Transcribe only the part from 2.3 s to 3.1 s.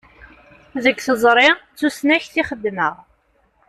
i xeddmeɣ.